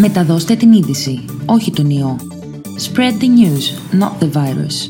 [0.00, 2.16] Μεταδώστε την είδηση, όχι τον ιό.
[2.80, 4.88] Spread the news, not the virus.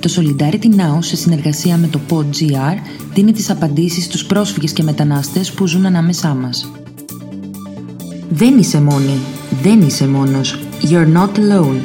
[0.00, 2.76] Το Solidarity Now, σε συνεργασία με το PodGR,
[3.14, 6.70] δίνει τις απαντήσεις στους πρόσφυγες και μετανάστες που ζουν ανάμεσά μας.
[8.30, 9.18] Δεν είσαι μόνη.
[9.62, 10.58] Δεν είσαι μόνος.
[10.82, 11.78] You're not alone.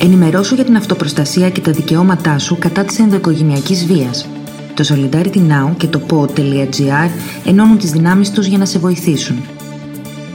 [0.00, 4.26] Ενημερώσου για την αυτοπροστασία και τα δικαιώματά σου κατά της ενδοοικογενειακής βίας.
[4.74, 7.10] Το Solidarity Now και το pod.gr
[7.44, 9.36] ενώνουν τις δυνάμεις τους για να σε βοηθήσουν.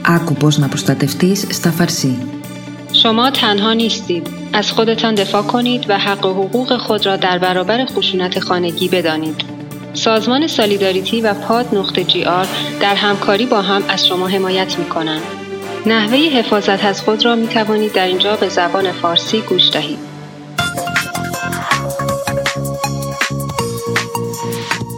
[0.05, 2.17] Άκου πώς να προστατευτείς στα φαρσί.
[2.93, 4.27] شما تنها نیستید.
[4.53, 9.45] از خودتان دفاع کنید و حق و حقوق خود را در برابر خشونت خانگی بدانید.
[9.93, 12.47] سازمان سالیداریتی و پاد نقطه جی آر
[12.79, 15.21] در همکاری با هم از شما حمایت می کنند.
[15.85, 19.99] نحوه حفاظت از خود را می توانید در اینجا به زبان فارسی گوش دهید.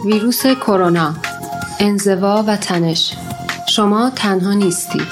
[0.04, 1.14] ویروس کرونا
[1.80, 3.12] انزوا و تنش
[3.69, 5.07] شما تنها نیستید.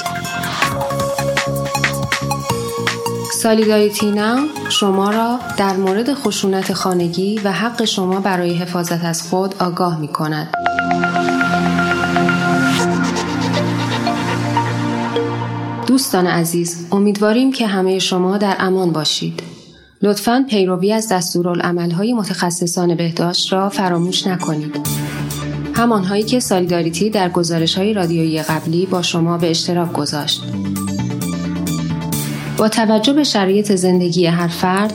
[3.34, 9.56] سالیداریتی ناو شما را در مورد خشونت خانگی و حق شما برای حفاظت از خود
[9.60, 10.54] آگاه می کند.
[15.88, 19.44] دوستان عزیز امیدواریم که همه شما در امان باشید.
[20.02, 25.07] لطفا پیروی از دستورالعملهای متخصصان بهداشت را فراموش نکنید.
[25.78, 30.44] همانهایی که سالیداریتی در گزارش های رادیویی قبلی با شما به اشتراک گذاشت.
[32.58, 34.94] با توجه به شرایط زندگی هر فرد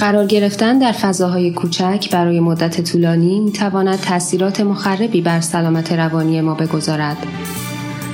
[0.00, 6.40] قرار گرفتن در فضاهای کوچک برای مدت طولانی می تواند تاثیرات مخربی بر سلامت روانی
[6.40, 7.16] ما بگذارد.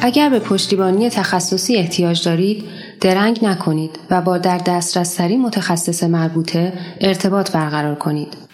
[0.01, 2.65] اگر به پشتیبانی تخصصی احتیاج دارید،
[3.01, 8.46] درنگ نکنید و با در دسترس متخصص مربوطه ارتباط برقرار کنید.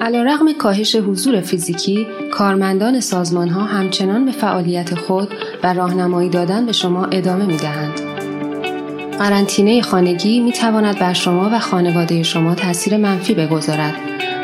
[0.00, 5.28] علیرغم کاهش حضور فیزیکی، کارمندان سازمان ها همچنان به فعالیت خود
[5.62, 8.00] و راهنمایی دادن به شما ادامه می دهند.
[9.18, 13.94] قرنطینه خانگی می تواند بر شما و خانواده شما تاثیر منفی بگذارد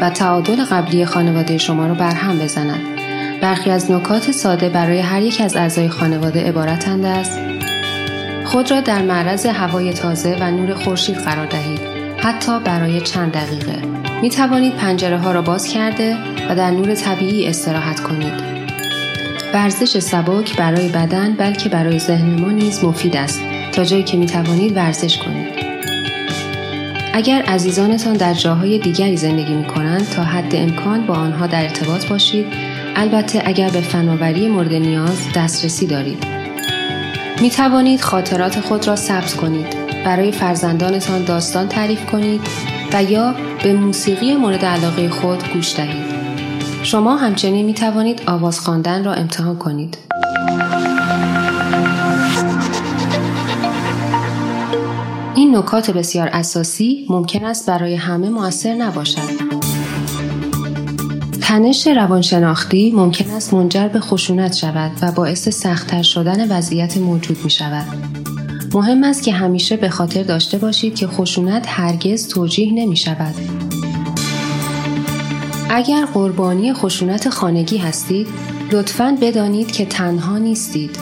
[0.01, 2.81] و تعادل قبلی خانواده شما را برهم بزند.
[3.41, 7.39] برخی از نکات ساده برای هر یک از اعضای خانواده عبارتند است
[8.45, 11.81] خود را در معرض هوای تازه و نور خورشید قرار دهید
[12.19, 16.17] حتی برای چند دقیقه می توانید پنجره ها را باز کرده
[16.51, 18.33] و در نور طبیعی استراحت کنید
[19.55, 23.41] ورزش سبک برای بدن بلکه برای ذهن ما نیز مفید است
[23.73, 25.65] تا جایی که می توانید ورزش کنید.
[27.13, 32.07] اگر عزیزانتان در جاهای دیگری زندگی می کنند تا حد امکان با آنها در ارتباط
[32.07, 32.47] باشید
[32.97, 36.27] البته اگر به فناوری مورد نیاز دسترسی دارید.
[37.41, 39.67] می توانید خاطرات خود را ثبت کنید
[40.05, 42.41] برای فرزندانتان داستان تعریف کنید
[42.95, 46.15] و یا به موسیقی مورد علاقه خود گوش دهید.
[46.83, 49.99] شما همچنین می توانید آواز خواندن را امتحان کنید.
[55.35, 59.55] این نکات بسیار اساسی ممکن است برای همه موثر نباشد.
[61.43, 67.51] تنش روانشناختی ممکن است منجر به خشونت شود و باعث سختتر شدن وضعیت موجود می
[67.51, 68.24] شود.
[68.75, 73.35] مهم است که همیشه به خاطر داشته باشید که خشونت هرگز توجیه نمی شود.
[75.71, 78.27] اگر قربانی خشونت خانگی هستید،
[78.73, 80.99] لطفاً بدانید که تنها نیستید.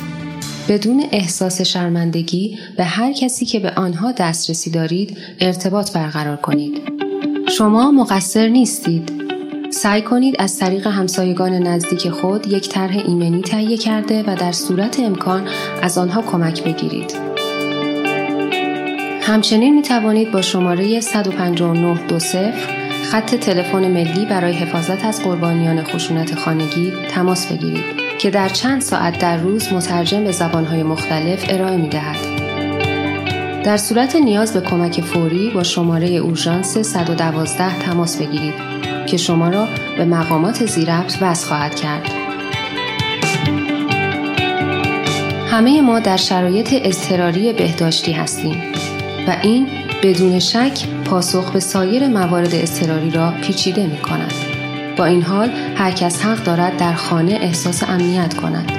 [0.69, 6.83] بدون احساس شرمندگی به هر کسی که به آنها دسترسی دارید ارتباط برقرار کنید.
[7.49, 9.13] شما مقصر نیستید.
[9.71, 15.01] سعی کنید از طریق همسایگان نزدیک خود یک طرح ایمنی تهیه کرده و در صورت
[15.01, 15.49] امکان
[15.83, 17.32] از آنها کمک بگیرید.
[19.23, 22.37] همچنین می توانید با شماره 15920
[23.05, 28.03] خط تلفن ملی برای حفاظت از قربانیان خشونت خانگی تماس بگیرید.
[28.19, 32.17] که در چند ساعت در روز مترجم به زبانهای مختلف ارائه می دهد.
[33.65, 38.55] در صورت نیاز به کمک فوری با شماره اورژانس 112 تماس بگیرید
[39.07, 42.11] که شما را به مقامات زیربط وصل خواهد کرد.
[45.51, 48.63] همه ما در شرایط اضطراری بهداشتی هستیم
[49.28, 49.68] و این
[50.04, 54.34] بدون شک پاسخ به سایر موارد اضطراری را پیچیده می کند.
[54.98, 58.72] با این حال هر کس حق دارد در خانه احساس امنیت کند.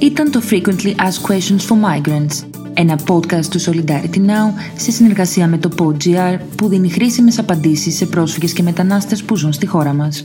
[0.00, 2.44] Ήταν το Frequently Asked Questions for Migrants,
[2.74, 8.06] ένα podcast του Solidarity Now σε συνεργασία με το PodGR που δίνει χρήσιμες απαντήσεις σε
[8.06, 10.22] πρόσφυγες και μετανάστες που ζουν στη χώρα μας.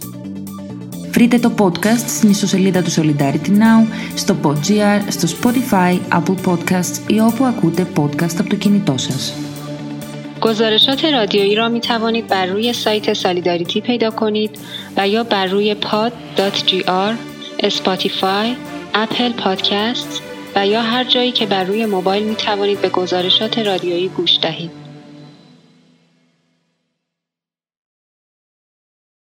[1.12, 7.20] Βρείτε το podcast στην ιστοσελίδα του Solidarity Now, στο PodGR, στο Spotify, Apple Podcasts ή
[7.20, 9.34] όπου ακούτε podcast από το κινητό σας.
[10.42, 14.60] گزارشات رادیویی را می توانید بر روی سایت سالیداریتی پیدا کنید
[14.98, 17.14] و یا بر روی pod.gr،
[17.60, 18.56] اسپاتیفای،
[18.94, 20.22] اپل پادکست
[20.56, 24.77] و یا هر جایی که بر روی موبایل می توانید به گزارشات رادیویی گوش دهید.